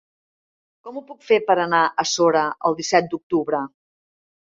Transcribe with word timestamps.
Com 0.87 0.97
ho 0.97 1.03
puc 1.11 1.27
fer 1.27 1.39
per 1.51 1.57
anar 1.65 1.83
a 1.85 2.09
Sora 2.15 2.49
el 2.71 2.81
disset 2.83 3.15
d'octubre? 3.15 3.65